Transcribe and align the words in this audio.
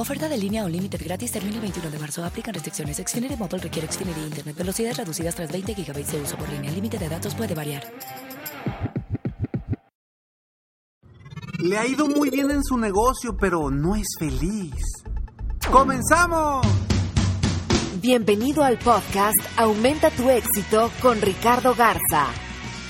Oferta 0.00 0.30
de 0.30 0.38
línea 0.38 0.64
o 0.64 0.68
límite 0.68 0.96
gratis 0.96 1.30
termina 1.30 1.56
el 1.56 1.60
21 1.60 1.90
de 1.90 1.98
marzo. 1.98 2.24
Aplican 2.24 2.54
restricciones. 2.54 2.96
Xfinity 2.96 3.36
Mobile 3.36 3.58
requiere 3.58 3.86
Xfinity 3.86 4.20
Internet. 4.20 4.56
Velocidades 4.56 4.96
reducidas 4.96 5.34
tras 5.34 5.52
20 5.52 5.74
GB 5.74 6.06
de 6.06 6.22
uso 6.22 6.38
por 6.38 6.48
línea. 6.48 6.70
El 6.70 6.76
límite 6.76 6.96
de 6.96 7.06
datos 7.06 7.34
puede 7.34 7.54
variar. 7.54 7.82
Le 11.58 11.76
ha 11.76 11.86
ido 11.86 12.08
muy 12.08 12.30
bien 12.30 12.50
en 12.50 12.64
su 12.64 12.78
negocio, 12.78 13.36
pero 13.38 13.70
no 13.70 13.94
es 13.94 14.06
feliz. 14.18 14.72
¡Comenzamos! 15.70 16.66
Bienvenido 18.00 18.64
al 18.64 18.78
podcast 18.78 19.38
Aumenta 19.58 20.08
tu 20.12 20.30
éxito 20.30 20.90
con 21.02 21.20
Ricardo 21.20 21.74
Garza, 21.74 22.28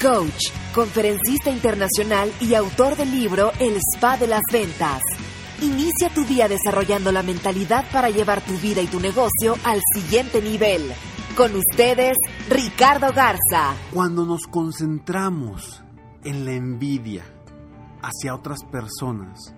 coach, 0.01 0.53
conferencista 0.73 1.51
internacional 1.51 2.31
y 2.41 2.55
autor 2.55 2.97
del 2.97 3.11
libro 3.11 3.51
El 3.59 3.77
Spa 3.97 4.17
de 4.17 4.29
las 4.29 4.43
Ventas. 4.53 5.03
Inicia 5.63 6.09
tu 6.09 6.25
día 6.25 6.49
desarrollando 6.49 7.13
la 7.13 7.23
mentalidad 7.23 7.85
para 7.93 8.09
llevar 8.09 8.41
tu 8.41 8.55
vida 8.55 8.81
y 8.81 8.87
tu 8.87 8.99
negocio 8.99 9.57
al 9.63 9.83
siguiente 9.95 10.41
nivel. 10.41 10.91
Con 11.37 11.55
ustedes, 11.55 12.17
Ricardo 12.49 13.13
Garza. 13.13 13.75
Cuando 13.93 14.25
nos 14.25 14.47
concentramos 14.47 15.83
en 16.25 16.47
la 16.47 16.53
envidia 16.53 17.25
hacia 18.01 18.35
otras 18.35 18.65
personas, 18.65 19.55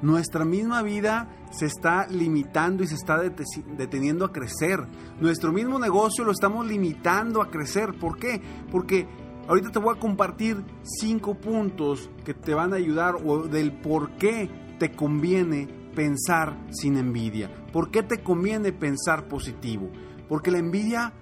nuestra 0.00 0.46
misma 0.46 0.80
vida 0.80 1.28
se 1.50 1.66
está 1.66 2.06
limitando 2.08 2.82
y 2.82 2.86
se 2.86 2.94
está 2.94 3.18
deteniendo 3.18 4.24
a 4.24 4.32
crecer. 4.32 4.86
Nuestro 5.20 5.52
mismo 5.52 5.78
negocio 5.78 6.24
lo 6.24 6.32
estamos 6.32 6.66
limitando 6.66 7.42
a 7.42 7.50
crecer. 7.50 7.98
¿Por 7.98 8.16
qué? 8.18 8.40
Porque 8.72 9.06
ahorita 9.48 9.70
te 9.70 9.78
voy 9.78 9.96
a 9.96 10.00
compartir 10.00 10.62
cinco 10.82 11.34
puntos 11.34 12.10
que 12.24 12.34
te 12.34 12.54
van 12.54 12.72
a 12.72 12.76
ayudar 12.76 13.16
o 13.24 13.46
del 13.46 13.72
por 13.72 14.12
qué 14.12 14.50
te 14.78 14.92
conviene 14.92 15.68
pensar 15.94 16.56
sin 16.70 16.96
envidia. 16.96 17.50
¿Por 17.72 17.90
qué 17.90 18.02
te 18.02 18.22
conviene 18.22 18.72
pensar 18.72 19.28
positivo? 19.28 19.90
Porque 20.28 20.50
la 20.50 20.58
envidia 20.58 21.12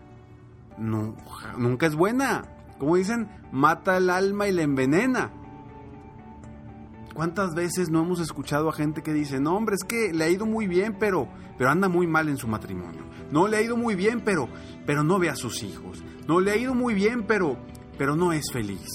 nunca 0.78 1.86
es 1.86 1.94
buena. 1.94 2.44
Como 2.78 2.96
dicen, 2.96 3.28
mata 3.52 3.96
el 3.96 4.10
alma 4.10 4.48
y 4.48 4.52
la 4.52 4.62
envenena. 4.62 5.32
¿Cuántas 7.14 7.54
veces 7.54 7.90
no 7.90 8.02
hemos 8.02 8.18
escuchado 8.18 8.68
a 8.68 8.72
gente 8.72 9.02
que 9.02 9.12
dice, 9.12 9.38
no 9.38 9.56
hombre, 9.56 9.76
es 9.76 9.84
que 9.84 10.12
le 10.12 10.24
ha 10.24 10.28
ido 10.28 10.46
muy 10.46 10.66
bien, 10.66 10.96
pero, 10.98 11.28
pero 11.56 11.70
anda 11.70 11.88
muy 11.88 12.08
mal 12.08 12.28
en 12.28 12.36
su 12.36 12.48
matrimonio? 12.48 13.02
No 13.30 13.46
le 13.46 13.56
ha 13.56 13.62
ido 13.62 13.76
muy 13.76 13.94
bien, 13.94 14.20
pero, 14.20 14.48
pero 14.84 15.04
no 15.04 15.20
ve 15.20 15.30
a 15.30 15.36
sus 15.36 15.62
hijos. 15.62 16.02
No 16.26 16.40
le 16.40 16.50
ha 16.50 16.56
ido 16.56 16.74
muy 16.74 16.92
bien, 16.92 17.24
pero, 17.24 17.56
pero 17.98 18.16
no 18.16 18.32
es 18.32 18.44
feliz. 18.52 18.88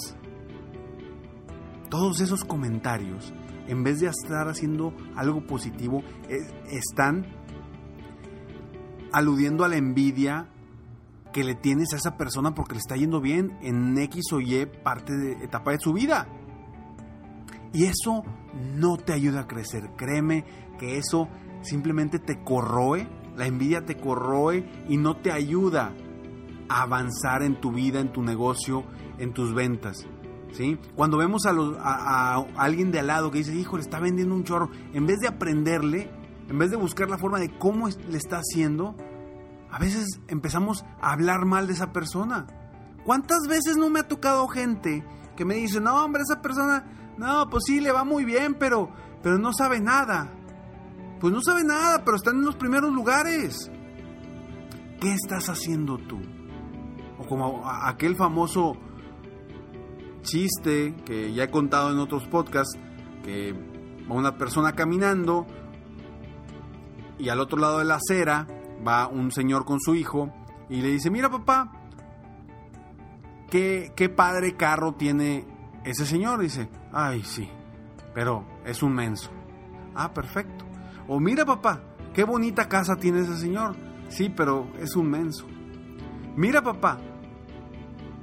Todos 1.90 2.22
esos 2.22 2.44
comentarios, 2.44 3.34
en 3.68 3.84
vez 3.84 4.00
de 4.00 4.08
estar 4.08 4.48
haciendo 4.48 4.94
algo 5.16 5.46
positivo, 5.46 6.04
están 6.70 7.26
aludiendo 9.12 9.64
a 9.64 9.68
la 9.68 9.78
envidia 9.78 10.50
que 11.34 11.44
le 11.44 11.56
tienes 11.56 11.94
a 11.94 11.98
esa 11.98 12.18
persona 12.18 12.54
porque 12.54 12.74
le 12.74 12.80
está 12.80 12.96
yendo 12.96 13.22
bien 13.22 13.58
en 13.62 13.98
X 13.98 14.34
o 14.34 14.40
Y 14.40 14.66
parte 14.84 15.16
de 15.16 15.44
etapa 15.44 15.72
de 15.72 15.80
su 15.80 15.94
vida. 15.94 16.28
Y 17.74 17.86
eso 17.86 18.24
no 18.76 18.98
te 18.98 19.14
ayuda 19.14 19.42
a 19.42 19.48
crecer. 19.48 19.92
Créeme 19.96 20.44
que 20.80 20.98
eso 20.98 21.28
simplemente 21.62 22.20
te 22.20 22.44
corroe, 22.44 23.08
la 23.36 23.46
envidia 23.46 23.86
te 23.86 23.96
corroe 23.96 24.68
y 24.88 24.98
no 24.98 25.18
te 25.18 25.32
ayuda 25.32 25.94
avanzar 26.70 27.44
en 27.44 27.60
tu 27.60 27.72
vida, 27.72 28.00
en 28.00 28.14
tu 28.14 28.22
negocio, 28.22 28.86
en 29.18 29.34
tus 29.34 29.54
ventas. 29.54 30.06
¿Sí? 30.54 30.80
Cuando 30.96 31.18
vemos 31.18 31.46
a, 31.46 31.52
a, 31.52 32.46
alguien 32.58 32.92
de 32.92 33.00
al 33.00 33.08
lado 33.08 33.30
que 33.30 33.40
dice, 33.40 33.56
hijo, 33.56 33.78
le 33.78 33.84
está 33.84 34.00
vendiendo 34.00 34.34
un 34.34 34.44
chorro, 34.44 34.70
en 34.94 35.06
vez 35.06 35.20
de 35.20 35.28
aprenderle, 35.28 36.10
en 36.48 36.58
vez 36.58 36.72
de 36.72 36.78
buscar 36.78 37.10
la 37.10 37.20
forma 37.20 37.40
de 37.40 37.56
cómo 37.58 37.88
le 37.88 38.18
está 38.18 38.38
haciendo, 38.38 38.96
a 39.70 39.78
veces 39.78 40.22
empezamos 40.28 40.86
a 41.02 41.12
hablar 41.12 41.46
mal 41.46 41.68
de 41.68 41.74
esa 41.74 41.92
persona. 41.92 42.48
¿Cuántas 43.04 43.48
veces 43.48 43.78
no 43.78 43.90
me 43.90 44.00
ha 44.00 44.08
tocado 44.08 44.48
gente 44.48 45.04
que 45.36 45.46
me 45.46 45.56
dice, 45.56 45.80
no, 45.80 46.04
hombre, 46.04 46.24
esa 46.24 46.42
persona 46.42 46.86
no, 47.20 47.50
pues 47.50 47.66
sí, 47.68 47.82
le 47.82 47.92
va 47.92 48.06
muy 48.06 48.24
bien, 48.24 48.56
pero, 48.56 48.90
pero 49.22 49.38
no 49.38 49.52
sabe 49.52 49.82
nada. 49.82 50.32
Pues 51.20 51.34
no 51.34 51.42
sabe 51.42 51.66
nada, 51.66 52.06
pero 52.06 52.16
está 52.16 52.32
en 52.32 52.46
los 52.46 52.56
primeros 52.56 52.94
lugares. 52.94 53.70
¿Qué 55.02 55.14
estás 55.14 55.50
haciendo 55.50 55.98
tú? 55.98 56.18
Como 57.30 57.62
aquel 57.66 58.16
famoso 58.16 58.76
chiste 60.24 60.96
que 61.06 61.32
ya 61.32 61.44
he 61.44 61.50
contado 61.50 61.92
en 61.92 62.00
otros 62.00 62.26
podcasts, 62.28 62.78
que 63.24 63.54
va 64.10 64.16
una 64.16 64.38
persona 64.38 64.74
caminando 64.74 65.46
y 67.18 67.30
al 67.30 67.40
otro 67.40 67.60
lado 67.60 67.80
de 67.80 67.86
la 67.86 67.96
acera 67.96 68.48
va 68.86 69.08
un 69.08 69.32
señor 69.32 69.64
con 69.64 69.80
su 69.80 69.96
hijo 69.96 70.34
y 70.70 70.82
le 70.82 70.90
dice, 70.90 71.10
mira 71.12 71.30
papá, 71.30 71.72
qué, 73.50 73.94
qué 73.96 74.10
padre 74.10 74.56
carro 74.56 74.94
tiene 74.94 75.46
ese 75.84 76.06
señor. 76.06 76.40
Dice, 76.40 76.70
Ay, 76.92 77.24
sí, 77.24 77.50
pero 78.14 78.46
es 78.66 78.82
un 78.82 78.94
menso. 78.94 79.30
Ah, 79.96 80.14
perfecto. 80.14 80.66
O 81.08 81.20
mira, 81.20 81.46
papá, 81.46 81.82
qué 82.14 82.24
bonita 82.24 82.68
casa 82.68 82.96
tiene 82.96 83.22
ese 83.22 83.38
señor. 83.38 83.76
Sí, 84.10 84.30
pero 84.30 84.68
es 84.80 84.96
un 84.96 85.10
menso. 85.10 85.46
Mira, 86.36 86.62
papá, 86.62 87.00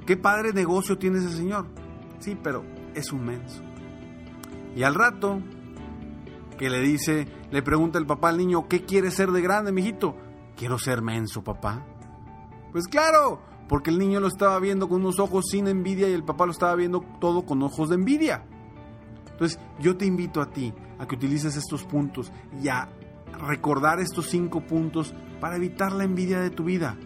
qué 0.07 0.17
padre 0.17 0.53
negocio 0.53 0.97
tiene 0.97 1.19
ese 1.19 1.29
señor. 1.29 1.67
Sí, 2.19 2.35
pero 2.41 2.63
es 2.95 3.11
un 3.11 3.25
menso. 3.25 3.61
Y 4.75 4.81
al 4.81 4.95
rato 4.95 5.39
que 6.57 6.71
le 6.71 6.79
dice, 6.79 7.27
le 7.51 7.61
pregunta 7.61 7.99
el 7.99 8.07
papá 8.07 8.29
al 8.29 8.37
niño, 8.37 8.67
¿qué 8.67 8.83
quiere 8.83 9.11
ser 9.11 9.29
de 9.31 9.41
grande, 9.41 9.71
mijito? 9.71 10.15
Quiero 10.55 10.79
ser 10.79 11.03
menso, 11.03 11.43
papá. 11.43 11.85
Pues 12.71 12.87
claro, 12.87 13.41
porque 13.67 13.91
el 13.91 13.99
niño 13.99 14.19
lo 14.19 14.27
estaba 14.27 14.57
viendo 14.59 14.87
con 14.89 15.01
unos 15.01 15.19
ojos 15.19 15.45
sin 15.51 15.67
envidia 15.67 16.09
y 16.09 16.13
el 16.13 16.23
papá 16.23 16.45
lo 16.45 16.51
estaba 16.51 16.73
viendo 16.75 17.01
todo 17.19 17.45
con 17.45 17.61
ojos 17.61 17.89
de 17.89 17.95
envidia. 17.95 18.43
Entonces, 19.31 19.59
yo 19.79 19.97
te 19.97 20.05
invito 20.05 20.41
a 20.41 20.49
ti 20.49 20.73
a 20.97 21.05
que 21.05 21.15
utilices 21.15 21.57
estos 21.57 21.83
puntos 21.83 22.31
y 22.63 22.69
a 22.69 22.89
recordar 23.47 23.99
estos 23.99 24.29
cinco 24.29 24.61
puntos 24.61 25.13
para 25.39 25.57
evitar 25.57 25.91
la 25.91 26.05
envidia 26.05 26.39
de 26.39 26.49
tu 26.49 26.63
vida 26.63 26.97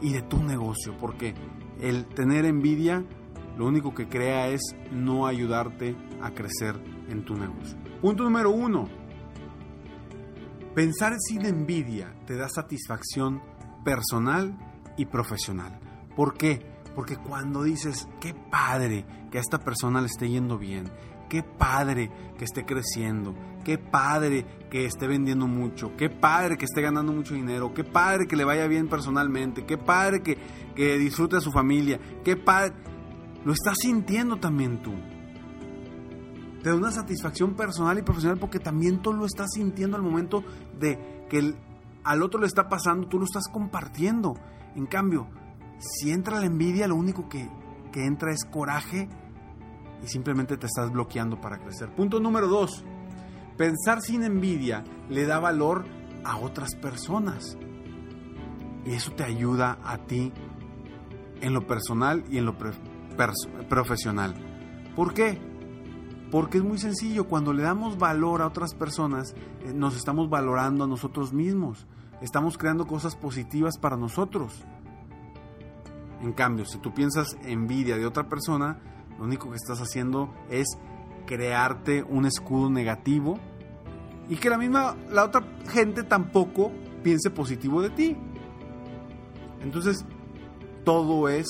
y 0.00 0.12
de 0.12 0.22
tu 0.22 0.42
negocio, 0.42 0.96
porque 0.98 1.34
el 1.80 2.06
tener 2.06 2.44
envidia 2.44 3.04
lo 3.56 3.66
único 3.66 3.94
que 3.94 4.08
crea 4.08 4.48
es 4.48 4.60
no 4.92 5.26
ayudarte 5.26 5.96
a 6.20 6.32
crecer 6.32 6.76
en 7.08 7.24
tu 7.24 7.34
negocio. 7.34 7.76
Punto 8.00 8.24
número 8.24 8.50
uno. 8.50 8.88
Pensar 10.74 11.14
sin 11.18 11.46
envidia 11.46 12.14
te 12.26 12.36
da 12.36 12.48
satisfacción 12.50 13.40
personal 13.82 14.54
y 14.98 15.06
profesional. 15.06 15.80
¿Por 16.14 16.34
qué? 16.34 16.75
Porque 16.96 17.16
cuando 17.16 17.62
dices, 17.62 18.08
qué 18.20 18.34
padre 18.34 19.06
que 19.30 19.38
a 19.38 19.40
esta 19.40 19.58
persona 19.58 20.00
le 20.00 20.08
esté 20.08 20.28
yendo 20.28 20.58
bien, 20.58 20.90
Qué 21.28 21.42
padre 21.42 22.10
que 22.38 22.44
esté 22.44 22.64
creciendo, 22.64 23.34
qué 23.64 23.78
padre 23.78 24.46
que 24.70 24.84
esté 24.84 25.08
vendiendo 25.08 25.48
mucho, 25.48 25.96
qué 25.96 26.08
padre 26.08 26.56
que 26.56 26.66
esté 26.66 26.82
ganando 26.82 27.12
mucho 27.12 27.34
dinero, 27.34 27.74
qué 27.74 27.82
padre 27.82 28.28
que 28.28 28.36
le 28.36 28.44
vaya 28.44 28.68
bien 28.68 28.88
personalmente, 28.88 29.66
qué 29.66 29.76
padre 29.76 30.22
que, 30.22 30.38
que 30.76 30.96
disfrute 30.98 31.36
a 31.36 31.40
su 31.40 31.50
familia, 31.50 32.00
qué 32.24 32.36
padre... 32.36 32.74
Lo 33.44 33.52
estás 33.52 33.76
sintiendo 33.80 34.38
también 34.38 34.82
tú. 34.82 34.92
Te 36.62 36.70
da 36.70 36.74
una 36.74 36.90
satisfacción 36.90 37.54
personal 37.54 37.96
y 37.96 38.02
profesional 38.02 38.38
porque 38.38 38.58
también 38.58 39.00
tú 39.00 39.12
lo 39.12 39.24
estás 39.24 39.50
sintiendo 39.54 39.96
al 39.96 40.02
momento 40.02 40.42
de 40.78 41.26
que 41.28 41.54
al 42.02 42.22
otro 42.22 42.40
le 42.40 42.48
está 42.48 42.68
pasando, 42.68 43.06
tú 43.06 43.20
lo 43.20 43.24
estás 43.24 43.46
compartiendo. 43.46 44.34
En 44.74 44.86
cambio, 44.86 45.28
si 45.78 46.10
entra 46.10 46.40
la 46.40 46.46
envidia, 46.46 46.88
lo 46.88 46.96
único 46.96 47.28
que, 47.28 47.48
que 47.92 48.04
entra 48.04 48.32
es 48.32 48.44
coraje 48.44 49.08
y 50.02 50.06
simplemente 50.08 50.56
te 50.56 50.66
estás 50.66 50.90
bloqueando 50.90 51.40
para 51.40 51.58
crecer. 51.58 51.94
Punto 51.94 52.20
número 52.20 52.48
dos, 52.48 52.84
pensar 53.56 54.02
sin 54.02 54.22
envidia 54.22 54.84
le 55.08 55.26
da 55.26 55.38
valor 55.38 55.84
a 56.24 56.38
otras 56.38 56.74
personas. 56.74 57.56
Y 58.84 58.92
eso 58.92 59.12
te 59.12 59.24
ayuda 59.24 59.78
a 59.84 59.98
ti 59.98 60.32
en 61.40 61.52
lo 61.52 61.66
personal 61.66 62.24
y 62.30 62.38
en 62.38 62.46
lo 62.46 62.56
profesional. 63.68 64.34
¿Por 64.94 65.12
qué? 65.12 65.38
Porque 66.30 66.58
es 66.58 66.64
muy 66.64 66.78
sencillo, 66.78 67.28
cuando 67.28 67.52
le 67.52 67.62
damos 67.62 67.98
valor 67.98 68.42
a 68.42 68.46
otras 68.46 68.74
personas, 68.74 69.34
eh, 69.64 69.72
nos 69.74 69.96
estamos 69.96 70.28
valorando 70.28 70.84
a 70.84 70.88
nosotros 70.88 71.32
mismos, 71.32 71.86
estamos 72.20 72.58
creando 72.58 72.86
cosas 72.86 73.16
positivas 73.16 73.78
para 73.78 73.96
nosotros. 73.96 74.64
En 76.22 76.32
cambio, 76.32 76.64
si 76.64 76.78
tú 76.78 76.92
piensas 76.94 77.36
envidia 77.44 77.96
de 77.96 78.06
otra 78.06 78.28
persona, 78.28 78.78
lo 79.18 79.24
único 79.24 79.50
que 79.50 79.56
estás 79.56 79.80
haciendo 79.80 80.32
es 80.50 80.66
crearte 81.26 82.02
un 82.02 82.26
escudo 82.26 82.70
negativo 82.70 83.38
y 84.28 84.36
que 84.36 84.50
la 84.50 84.58
misma 84.58 84.96
la 85.10 85.24
otra 85.24 85.42
gente 85.70 86.02
tampoco 86.02 86.72
piense 87.02 87.30
positivo 87.30 87.82
de 87.82 87.90
ti. 87.90 88.16
Entonces, 89.62 90.04
todo 90.84 91.28
es 91.28 91.48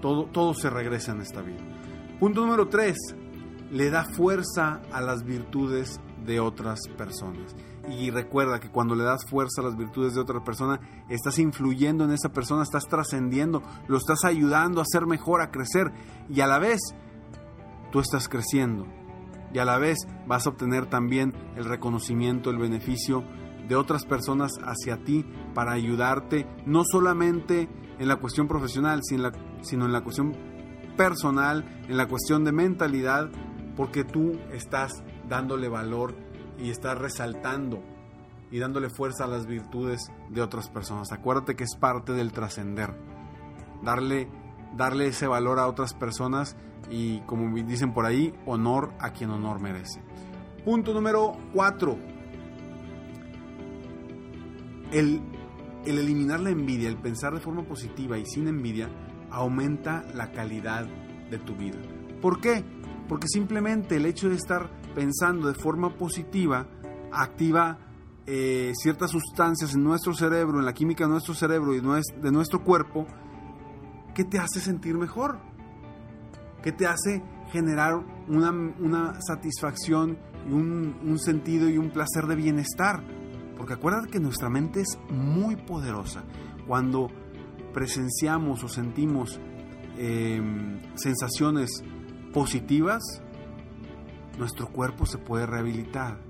todo 0.00 0.26
todo 0.26 0.54
se 0.54 0.70
regresa 0.70 1.12
en 1.12 1.20
esta 1.20 1.42
vida. 1.42 1.60
Punto 2.20 2.42
número 2.42 2.68
3 2.68 2.96
le 3.70 3.90
da 3.90 4.04
fuerza 4.04 4.82
a 4.92 5.00
las 5.00 5.24
virtudes 5.24 6.00
de 6.24 6.40
otras 6.40 6.80
personas. 6.96 7.54
Y 7.88 8.10
recuerda 8.10 8.60
que 8.60 8.70
cuando 8.70 8.94
le 8.94 9.04
das 9.04 9.26
fuerza 9.28 9.60
a 9.60 9.64
las 9.64 9.76
virtudes 9.76 10.14
de 10.14 10.20
otra 10.20 10.42
persona, 10.42 10.80
estás 11.08 11.38
influyendo 11.38 12.04
en 12.04 12.12
esa 12.12 12.30
persona, 12.30 12.62
estás 12.62 12.84
trascendiendo, 12.88 13.62
lo 13.88 13.98
estás 13.98 14.24
ayudando 14.24 14.80
a 14.80 14.84
ser 14.86 15.06
mejor, 15.06 15.42
a 15.42 15.50
crecer. 15.50 15.92
Y 16.30 16.40
a 16.40 16.46
la 16.46 16.58
vez, 16.58 16.80
tú 17.92 18.00
estás 18.00 18.28
creciendo. 18.28 18.86
Y 19.52 19.58
a 19.58 19.64
la 19.64 19.78
vez 19.78 19.98
vas 20.26 20.46
a 20.46 20.50
obtener 20.50 20.86
también 20.86 21.34
el 21.56 21.64
reconocimiento, 21.64 22.50
el 22.50 22.58
beneficio 22.58 23.22
de 23.68 23.76
otras 23.76 24.04
personas 24.04 24.52
hacia 24.64 25.04
ti 25.04 25.24
para 25.54 25.72
ayudarte, 25.72 26.46
no 26.66 26.82
solamente 26.84 27.68
en 27.98 28.08
la 28.08 28.16
cuestión 28.16 28.48
profesional, 28.48 29.00
sino 29.02 29.86
en 29.86 29.92
la 29.92 30.02
cuestión 30.02 30.32
personal, 30.96 31.64
en 31.88 31.96
la 31.96 32.06
cuestión 32.06 32.44
de 32.44 32.52
mentalidad, 32.52 33.30
porque 33.76 34.04
tú 34.04 34.32
estás 34.52 34.92
dándole 35.28 35.68
valor 35.68 36.14
y 36.58 36.70
estás 36.70 36.98
resaltando 36.98 37.82
y 38.50 38.58
dándole 38.58 38.88
fuerza 38.88 39.24
a 39.24 39.26
las 39.26 39.46
virtudes 39.46 40.12
de 40.30 40.42
otras 40.42 40.68
personas. 40.68 41.12
Acuérdate 41.12 41.56
que 41.56 41.64
es 41.64 41.76
parte 41.76 42.12
del 42.12 42.32
trascender. 42.32 42.94
Darle, 43.82 44.28
darle 44.76 45.08
ese 45.08 45.26
valor 45.26 45.58
a 45.58 45.66
otras 45.66 45.94
personas 45.94 46.56
y, 46.90 47.20
como 47.22 47.54
dicen 47.64 47.92
por 47.92 48.06
ahí, 48.06 48.32
honor 48.46 48.92
a 49.00 49.10
quien 49.10 49.30
honor 49.30 49.60
merece. 49.60 50.00
Punto 50.64 50.94
número 50.94 51.32
4. 51.52 51.98
El, 54.92 55.20
el 55.84 55.98
eliminar 55.98 56.40
la 56.40 56.50
envidia, 56.50 56.88
el 56.88 56.96
pensar 56.96 57.34
de 57.34 57.40
forma 57.40 57.64
positiva 57.64 58.18
y 58.18 58.26
sin 58.26 58.46
envidia, 58.46 58.88
aumenta 59.30 60.04
la 60.14 60.30
calidad 60.30 60.86
de 61.30 61.38
tu 61.38 61.56
vida. 61.56 61.78
¿Por 62.20 62.40
qué? 62.40 62.64
Porque 63.08 63.26
simplemente 63.28 63.96
el 63.96 64.06
hecho 64.06 64.28
de 64.28 64.36
estar 64.36 64.70
pensando 64.94 65.48
de 65.48 65.54
forma 65.54 65.96
positiva 65.96 66.66
activa 67.12 67.78
eh, 68.26 68.72
ciertas 68.74 69.10
sustancias 69.10 69.74
en 69.74 69.84
nuestro 69.84 70.14
cerebro, 70.14 70.58
en 70.58 70.64
la 70.64 70.72
química 70.72 71.04
de 71.04 71.10
nuestro 71.10 71.34
cerebro 71.34 71.74
y 71.74 71.80
de 71.80 72.32
nuestro 72.32 72.64
cuerpo, 72.64 73.06
que 74.14 74.24
te 74.24 74.38
hace 74.38 74.60
sentir 74.60 74.96
mejor, 74.96 75.38
que 76.62 76.72
te 76.72 76.86
hace 76.86 77.22
generar 77.52 78.02
una, 78.28 79.20
satisfacción 79.20 80.18
y 80.48 80.52
un, 80.52 81.18
sentido 81.18 81.68
y 81.68 81.78
un 81.78 81.90
placer 81.90 82.26
de 82.26 82.36
bienestar. 82.36 83.04
Porque 83.56 83.74
acuérdate 83.74 84.08
que 84.08 84.20
nuestra 84.20 84.48
mente 84.48 84.80
es 84.80 84.98
muy 85.10 85.56
poderosa. 85.56 86.24
Cuando 86.66 87.08
presenciamos 87.72 88.64
o 88.64 88.68
sentimos 88.68 89.38
Em, 89.96 90.80
sensaciones 90.96 91.84
positivas, 92.32 93.22
nuestro 94.38 94.68
cuerpo 94.68 95.06
se 95.06 95.18
puede 95.18 95.46
rehabilitar. 95.46 96.20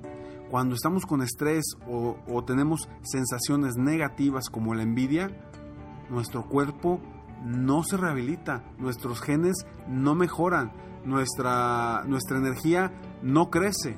Cuando 0.51 0.75
estamos 0.75 1.07
con 1.07 1.23
estrés 1.23 1.65
o, 1.89 2.45
tenemos 2.47 2.89
sensaciones 3.03 3.77
negativas 3.77 4.49
como 4.51 4.75
la 4.75 4.83
envidia, 4.83 5.31
nuestro 6.11 6.47
cuerpo 6.47 7.01
no 7.45 7.83
se 7.83 7.97
rehabilita, 7.97 8.65
nuestros 8.79 9.21
genes 9.21 9.67
no 9.89 10.15
mejoran, 10.15 10.73
nuestra, 11.05 12.05
nuestra 12.07 12.39
energía 12.39 12.93
no 13.23 13.51
crece. 13.51 13.97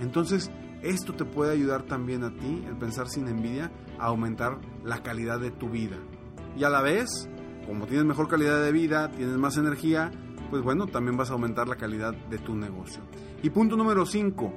Entonces, 0.00 0.50
esto 0.82 1.14
te 1.14 1.24
puede 1.24 1.52
ayudar 1.52 1.82
también 1.82 2.24
a 2.24 2.34
ti, 2.34 2.64
el 2.66 2.76
pensar 2.76 3.08
sin 3.08 3.28
envidia, 3.28 3.70
a 3.98 4.06
aumentar 4.06 4.58
la 4.84 5.02
calidad 5.02 5.40
de 5.40 5.50
tu 5.50 5.68
vida. 5.68 5.96
Y 6.56 6.64
a 6.64 6.70
la 6.70 6.82
vez, 6.82 7.28
como 7.66 7.86
tienes 7.86 8.06
mejor 8.06 8.28
calidad 8.28 8.62
de 8.62 8.72
vida, 8.72 9.10
tienes 9.10 9.36
más 9.36 9.56
energía, 9.56 10.10
pues 10.50 10.62
bueno, 10.62 10.86
también 10.86 11.16
vas 11.16 11.30
a 11.30 11.34
aumentar 11.34 11.68
la 11.68 11.76
calidad 11.76 12.14
de 12.14 12.38
tu 12.38 12.54
negocio. 12.54 13.02
Y 13.42 13.50
punto 13.50 13.76
número 13.76 14.06
5, 14.06 14.52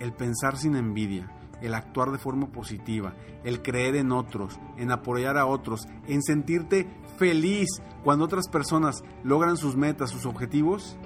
el 0.00 0.12
pensar 0.12 0.56
sin 0.56 0.76
envidia, 0.76 1.30
el 1.60 1.74
actuar 1.74 2.10
de 2.10 2.18
forma 2.18 2.48
positiva, 2.48 3.14
el 3.42 3.62
creer 3.62 3.96
en 3.96 4.12
otros, 4.12 4.58
en 4.76 4.90
apoyar 4.90 5.38
a 5.38 5.46
otros, 5.46 5.86
en 6.06 6.22
sentirte 6.22 6.86
feliz 7.16 7.68
cuando 8.02 8.24
otras 8.24 8.48
personas 8.48 9.02
logran 9.22 9.56
sus 9.56 9.76
metas, 9.76 10.10
sus 10.10 10.26
objetivos, 10.26 10.96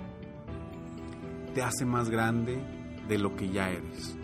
te 1.54 1.62
hace 1.62 1.84
más 1.84 2.10
grande 2.10 2.62
de 3.08 3.18
lo 3.18 3.34
que 3.34 3.48
ya 3.48 3.70
eres. 3.70 4.16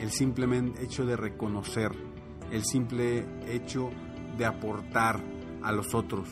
El 0.00 0.10
simple 0.10 0.72
hecho 0.80 1.06
de 1.06 1.16
reconocer, 1.16 1.92
el 2.50 2.64
simple 2.64 3.24
hecho 3.46 3.90
de 4.36 4.46
aportar 4.46 5.20
a 5.62 5.72
los 5.72 5.94
otros. 5.94 6.28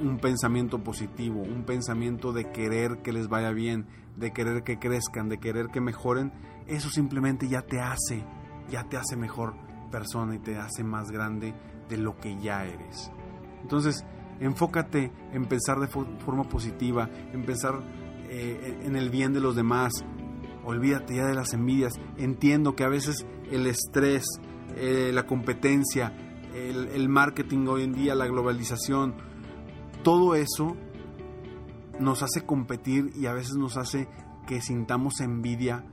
Un 0.00 0.18
pensamiento 0.18 0.82
positivo, 0.82 1.40
un 1.40 1.64
pensamiento 1.64 2.32
de 2.32 2.50
querer 2.50 3.02
que 3.02 3.12
les 3.12 3.28
vaya 3.28 3.50
bien, 3.52 3.86
de 4.16 4.32
querer 4.32 4.64
que 4.64 4.78
crezcan, 4.78 5.28
de 5.28 5.38
querer 5.38 5.68
que 5.68 5.80
mejoren, 5.80 6.32
eso 6.66 6.90
simplemente 6.90 7.48
ya 7.48 7.62
te 7.62 7.80
hace, 7.80 8.24
ya 8.68 8.84
te 8.88 8.96
hace 8.96 9.16
mejor 9.16 9.54
persona 9.90 10.34
y 10.34 10.38
te 10.38 10.56
hace 10.56 10.82
más 10.82 11.10
grande 11.10 11.54
de 11.88 11.96
lo 11.96 12.16
que 12.16 12.36
ya 12.40 12.64
eres. 12.64 13.12
Entonces, 13.62 14.04
enfócate 14.40 15.12
en 15.32 15.46
pensar 15.46 15.78
de 15.78 15.86
forma 15.86 16.44
positiva, 16.44 17.08
en 17.32 17.44
pensar 17.44 17.80
eh, 18.28 18.80
en 18.82 18.96
el 18.96 19.10
bien 19.10 19.32
de 19.32 19.40
los 19.40 19.54
demás. 19.54 19.92
Olvídate 20.64 21.16
ya 21.16 21.26
de 21.26 21.34
las 21.34 21.52
envidias. 21.52 21.94
Entiendo 22.16 22.74
que 22.74 22.84
a 22.84 22.88
veces 22.88 23.26
el 23.50 23.66
estrés, 23.66 24.24
eh, 24.76 25.10
la 25.12 25.26
competencia, 25.26 26.12
el, 26.54 27.08
marketing 27.08 27.66
hoy 27.66 27.82
en 27.82 27.92
día, 27.92 28.14
la 28.14 28.26
globalización, 28.26 29.14
todo 30.04 30.36
eso 30.36 30.76
nos 31.98 32.22
hace 32.22 32.44
competir 32.44 33.12
y 33.16 33.26
a 33.26 33.32
veces 33.32 33.56
nos 33.56 33.76
hace 33.76 34.06
que 34.46 34.60
sintamos 34.60 35.20
envidia 35.20 35.84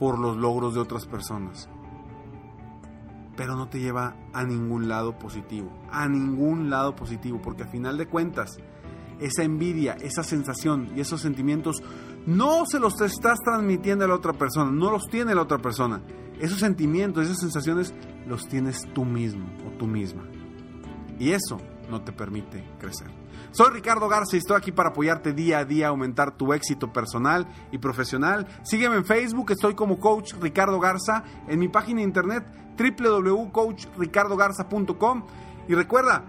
por 0.00 0.18
los 0.18 0.36
logros 0.36 0.74
de 0.74 0.80
otras 0.80 1.06
personas. 1.06 1.68
Pero 3.36 3.54
no 3.54 3.68
te 3.68 3.80
lleva 3.80 4.16
a 4.32 4.44
ningún 4.44 4.88
lado 4.88 5.18
positivo, 5.18 5.70
a 5.90 6.08
ningún 6.08 6.70
lado 6.70 6.96
positivo, 6.96 7.40
porque 7.42 7.64
al 7.64 7.68
final 7.68 7.98
de 7.98 8.06
cuentas, 8.06 8.56
esa 9.20 9.42
envidia, 9.42 9.92
esa 10.00 10.22
sensación 10.22 10.90
y 10.96 11.00
esos 11.00 11.20
sentimientos 11.20 11.82
no 12.26 12.64
se 12.66 12.80
los 12.80 12.98
estás 13.00 13.38
transmitiendo 13.44 14.04
a 14.06 14.08
la 14.08 14.14
otra 14.14 14.32
persona, 14.32 14.70
no 14.70 14.90
los 14.90 15.06
tiene 15.08 15.34
la 15.34 15.42
otra 15.42 15.58
persona. 15.58 16.02
Esos 16.40 16.60
sentimientos, 16.60 17.26
esas 17.26 17.40
sensaciones 17.40 17.94
los 18.26 18.48
tienes 18.48 18.88
tú 18.94 19.04
mismo 19.04 19.46
o 19.66 19.76
tú 19.76 19.86
misma. 19.86 20.24
Y 21.18 21.30
eso 21.30 21.58
no 21.88 22.02
te 22.02 22.12
permite 22.12 22.62
crecer. 22.78 23.08
Soy 23.52 23.70
Ricardo 23.72 24.06
Garza 24.08 24.36
y 24.36 24.38
estoy 24.38 24.56
aquí 24.56 24.72
para 24.72 24.88
apoyarte 24.90 25.32
día 25.32 25.58
a 25.58 25.64
día 25.64 25.88
aumentar 25.88 26.36
tu 26.36 26.52
éxito 26.52 26.92
personal 26.92 27.46
y 27.70 27.78
profesional. 27.78 28.48
Sígueme 28.64 28.96
en 28.96 29.04
Facebook, 29.04 29.52
estoy 29.52 29.74
como 29.74 30.00
Coach 30.00 30.34
Ricardo 30.40 30.80
Garza, 30.80 31.22
en 31.46 31.60
mi 31.60 31.68
página 31.68 32.02
internet 32.02 32.44
www.coachricardogarza.com 32.76 35.22
y 35.68 35.74
recuerda, 35.74 36.24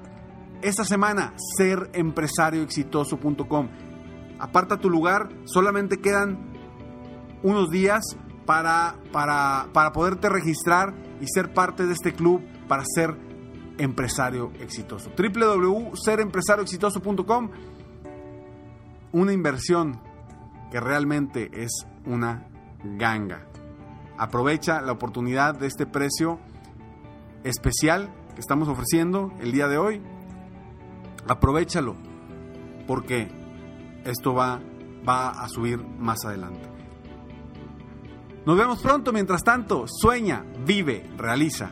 esta 0.61 0.85
semana 0.85 1.33
serempresarioexitoso.com. 1.57 3.67
Aparta 4.39 4.77
tu 4.77 4.89
lugar, 4.89 5.27
solamente 5.45 5.99
quedan 5.99 6.53
unos 7.43 7.69
días 7.69 8.03
para, 8.45 8.95
para, 9.11 9.67
para 9.73 9.91
poderte 9.91 10.29
registrar 10.29 10.93
y 11.19 11.27
ser 11.27 11.53
parte 11.53 11.85
de 11.85 11.91
este 11.93 12.13
club 12.13 12.41
para 12.67 12.83
ser 12.85 13.24
empresario 13.77 14.51
exitoso. 14.59 15.11
www.serempresarioexitoso.com 15.17 17.49
Una 19.11 19.33
inversión 19.33 19.99
que 20.71 20.79
realmente 20.79 21.51
es 21.53 21.85
una 22.05 22.47
ganga. 22.83 23.45
Aprovecha 24.17 24.81
la 24.81 24.93
oportunidad 24.93 25.53
de 25.55 25.67
este 25.67 25.85
precio 25.85 26.39
especial 27.43 28.09
que 28.33 28.41
estamos 28.41 28.67
ofreciendo 28.67 29.31
el 29.39 29.51
día 29.51 29.67
de 29.67 29.77
hoy 29.77 30.01
Aprovechalo, 31.27 31.95
porque 32.85 33.27
esto 34.03 34.35
va, 34.35 34.61
va 35.07 35.29
a 35.29 35.49
subir 35.49 35.79
más 35.79 36.23
adelante. 36.23 36.69
Nos 38.45 38.55
vemos 38.55 38.79
pronto, 38.79 39.11
mientras 39.11 39.43
tanto, 39.43 39.85
sueña, 39.87 40.45
vive, 40.65 41.09
realiza. 41.17 41.71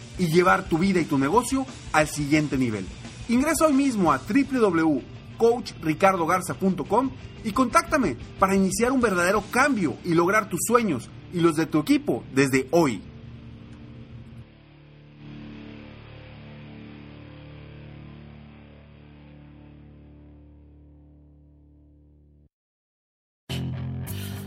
y 0.17 0.27
llevar 0.27 0.67
tu 0.67 0.77
vida 0.77 0.99
y 0.99 1.05
tu 1.05 1.17
negocio 1.17 1.65
al 1.93 2.07
siguiente 2.07 2.57
nivel. 2.57 2.85
Ingresa 3.29 3.67
hoy 3.67 3.73
mismo 3.73 4.11
a 4.11 4.19
www.coachricardogarza.com 4.19 7.11
y 7.43 7.51
contáctame 7.51 8.17
para 8.39 8.55
iniciar 8.55 8.91
un 8.91 9.01
verdadero 9.01 9.43
cambio 9.51 9.95
y 10.03 10.13
lograr 10.13 10.49
tus 10.49 10.61
sueños 10.65 11.09
y 11.33 11.39
los 11.39 11.55
de 11.55 11.65
tu 11.65 11.79
equipo 11.79 12.23
desde 12.33 12.67
hoy. 12.71 13.01